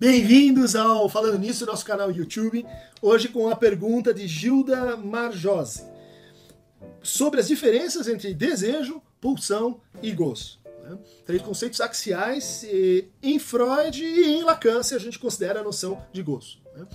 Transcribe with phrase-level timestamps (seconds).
[0.00, 2.64] Bem-vindos ao Falando Nisso, nosso canal YouTube.
[3.02, 5.84] Hoje com a pergunta de Gilda Marjose
[7.02, 10.58] sobre as diferenças entre desejo, pulsão e gozo.
[10.84, 10.96] Né?
[11.26, 12.64] Três conceitos axiais
[13.22, 16.62] em Freud e em Lacan, se a gente considera a noção de gozo.
[16.74, 16.86] Né?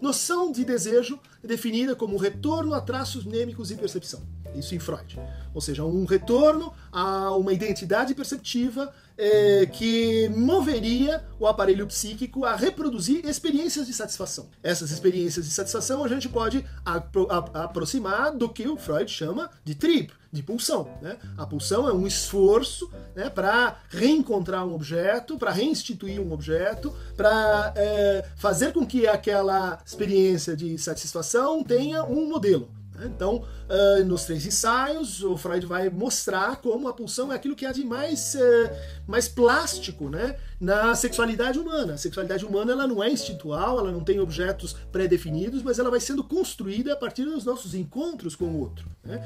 [0.00, 4.22] Noção de desejo é definida como retorno a traços nêmicos e percepção.
[4.54, 5.18] Isso em Freud.
[5.52, 12.56] Ou seja, um retorno a uma identidade perceptiva é, que moveria o aparelho psíquico a
[12.56, 14.48] reproduzir experiências de satisfação.
[14.62, 19.74] Essas experiências de satisfação a gente pode apro aproximar do que o Freud chama de
[19.74, 20.88] trip, de pulsão.
[21.00, 21.16] Né?
[21.38, 27.72] A pulsão é um esforço né, para reencontrar um objeto, para reinstituir um objeto, para
[27.76, 32.68] é, fazer com que aquela experiência de satisfação tenha um modelo.
[32.94, 33.10] Né?
[33.14, 37.66] Então, uh, nos três ensaios, o Freud vai mostrar como a pulsão é aquilo que
[37.66, 38.70] há de mais, uh,
[39.06, 40.36] mais plástico né?
[40.64, 41.92] Na sexualidade humana.
[41.92, 46.00] A sexualidade humana ela não é instintual, ela não tem objetos pré-definidos, mas ela vai
[46.00, 48.86] sendo construída a partir dos nossos encontros com o outro.
[49.04, 49.22] Né?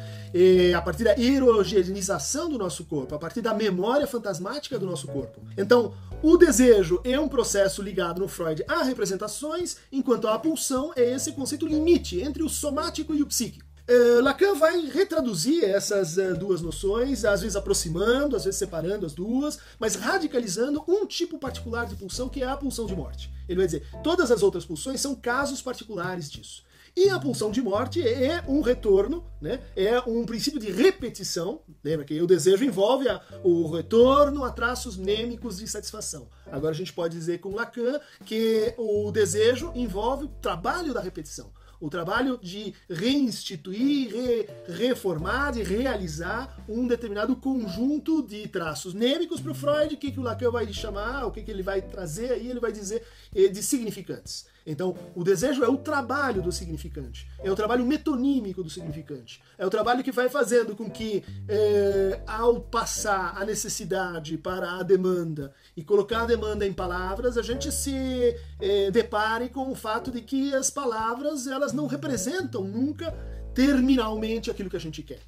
[0.74, 5.40] A partir da erogenização do nosso corpo, a partir da memória fantasmática do nosso corpo.
[5.56, 11.14] Então, o desejo é um processo ligado no Freud a representações, enquanto a pulsão é
[11.14, 13.67] esse conceito limite entre o somático e o psíquico.
[13.88, 19.14] Uh, Lacan vai retraduzir essas uh, duas noções, às vezes aproximando, às vezes separando as
[19.14, 23.32] duas, mas radicalizando um tipo particular de pulsão, que é a pulsão de morte.
[23.48, 26.68] Ele vai dizer, todas as outras pulsões são casos particulares disso.
[26.94, 29.60] E a pulsão de morte é um retorno, né?
[29.74, 31.62] é um princípio de repetição.
[31.82, 36.28] Lembra que o desejo envolve a, o retorno a traços nêmicos de satisfação.
[36.52, 41.50] Agora a gente pode dizer com Lacan que o desejo envolve o trabalho da repetição
[41.80, 49.52] o trabalho de reinstituir, re, reformar, de realizar um determinado conjunto de traços nêmicos para
[49.52, 52.32] o Freud, o que, que o Lacan vai chamar, o que, que ele vai trazer
[52.32, 53.02] aí, ele vai dizer
[53.34, 54.46] eh, de significantes.
[54.68, 59.64] Então, o desejo é o trabalho do significante, é o trabalho metonímico do significante, é
[59.64, 65.54] o trabalho que vai fazendo com que, é, ao passar a necessidade para a demanda
[65.74, 70.20] e colocar a demanda em palavras, a gente se é, depare com o fato de
[70.20, 73.10] que as palavras elas não representam nunca
[73.54, 75.20] terminalmente aquilo que a gente quer.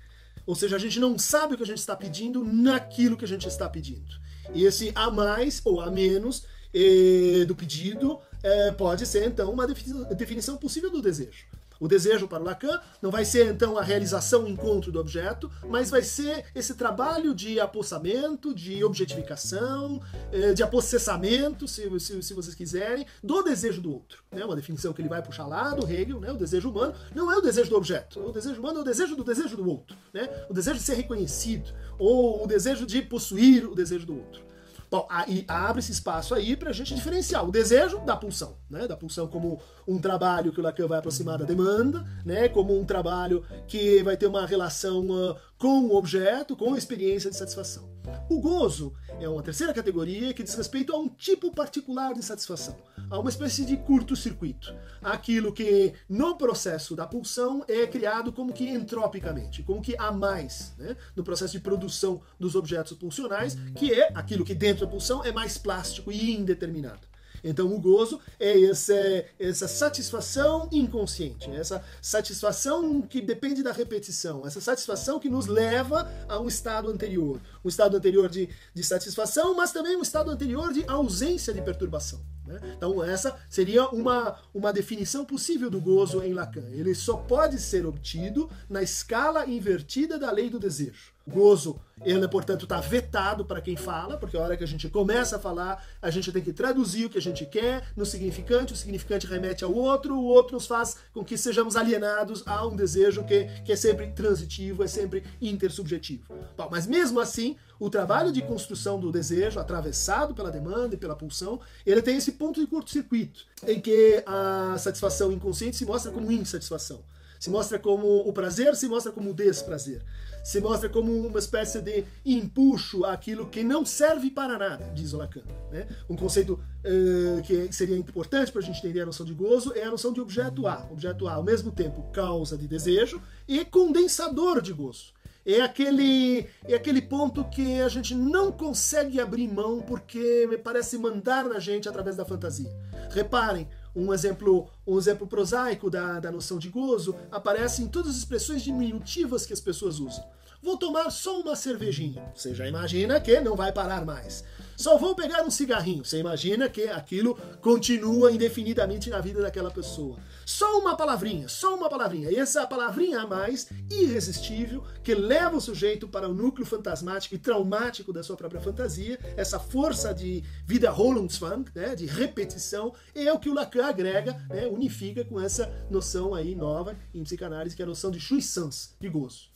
[0.47, 3.29] Ou seja, a gente não sabe o que a gente está pedindo naquilo que a
[3.29, 4.21] gente está pedindo.
[4.53, 6.45] E esse a mais ou a menos
[6.75, 11.47] eh, do pedido é, pode ser então uma definição possível do desejo.
[11.81, 15.89] O desejo para Lacan não vai ser então a realização, o encontro do objeto, mas
[15.89, 19.99] vai ser esse trabalho de apossamento, de objetificação,
[20.31, 24.23] é, de apossessamento, se, se, se, vocês quiserem, do desejo do outro.
[24.31, 24.45] Né?
[24.45, 26.31] Uma definição que ele vai puxar lá do Hegel, né?
[26.31, 29.17] o desejo humano não é o desejo do objeto, o desejo humano é o desejo
[29.17, 30.29] do desejo do outro, né?
[30.51, 34.50] o desejo de ser reconhecido, ou o desejo de possuir o desejo do outro.
[34.91, 38.89] Bom, aí abre esse espaço aí para a gente diferenciar o desejo da pulsão, né?
[38.89, 42.49] Da pulsão como um trabalho que o Lacan vai aproximar da demanda, né?
[42.49, 47.31] Como um trabalho que vai ter uma relação uh, com o objeto, com a experiência
[47.31, 47.89] de satisfação.
[48.29, 52.77] O gozo é uma terceira categoria que diz respeito a um tipo particular de satisfação,
[53.11, 54.73] a uma espécie de curto-circuito,
[55.03, 60.73] aquilo que no processo da pulsão é criado como que entropicamente, como que há mais,
[60.79, 60.97] né?
[61.17, 65.33] no processo de produção dos objetos pulsionais, que é aquilo que dentro da pulsão é
[65.33, 67.11] mais plástico e indeterminado.
[67.43, 68.95] Então, o gozo é essa,
[69.39, 76.39] essa satisfação inconsciente, essa satisfação que depende da repetição, essa satisfação que nos leva a
[76.39, 77.41] um estado anterior.
[77.65, 82.21] Um estado anterior de, de satisfação, mas também um estado anterior de ausência de perturbação.
[82.51, 82.75] Né?
[82.77, 86.69] Então, essa seria uma, uma definição possível do gozo em Lacan.
[86.73, 91.13] Ele só pode ser obtido na escala invertida da lei do desejo.
[91.29, 95.37] Gozo, ele, portanto, está vetado para quem fala, porque a hora que a gente começa
[95.37, 98.77] a falar, a gente tem que traduzir o que a gente quer no significante, o
[98.77, 103.23] significante remete ao outro, o outro nos faz com que sejamos alienados a um desejo
[103.25, 106.35] que, que é sempre transitivo, é sempre intersubjetivo.
[106.57, 111.17] Bom, mas mesmo assim, o trabalho de construção do desejo, atravessado pela demanda e pela
[111.17, 116.31] pulsão, ele tem esse ponto de curto-circuito, em que a satisfação inconsciente se mostra como
[116.31, 117.03] insatisfação.
[117.41, 120.03] Se mostra como o prazer, se mostra como o desprazer.
[120.45, 125.17] Se mostra como uma espécie de empuxo àquilo que não serve para nada, diz o
[125.17, 125.43] Lacan.
[125.71, 125.87] Né?
[126.09, 126.53] Um conceito
[126.85, 130.13] uh, que seria importante para a gente entender a noção de gozo é a noção
[130.13, 130.87] de objeto A.
[130.91, 135.15] Objeto A, ao mesmo tempo, causa de desejo e condensador de gozo
[135.55, 140.99] é aquele, é aquele ponto que a gente não consegue abrir mão porque me parece
[140.99, 142.71] mandar na gente através da fantasia.
[143.11, 148.17] Reparem, um exemplo, um exemplo prosaico da, da noção de gozo aparece em todas as
[148.17, 150.25] expressões diminutivas que as pessoas usam.
[150.63, 152.31] vou tomar só uma cervejinha.
[152.35, 154.45] Você já imagina que não vai parar mais.
[154.81, 156.03] Só vou pegar um cigarrinho.
[156.03, 160.17] Você imagina que aquilo continua indefinidamente na vida daquela pessoa.
[160.47, 162.31] Só uma palavrinha, só uma palavrinha.
[162.31, 167.39] E essa palavrinha a mais, irresistível, que leva o sujeito para o núcleo fantasmático e
[167.39, 173.51] traumático da sua própria fantasia, essa força de Wiederholungsfang, né, de repetição, é o que
[173.51, 177.89] o Lacan agrega, né, unifica com essa noção aí nova em psicanálise, que é a
[177.89, 179.51] noção de jouissance, de gozo.